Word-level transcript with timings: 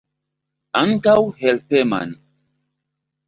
Ankaŭ 0.79 1.15
helpeman. 1.41 2.17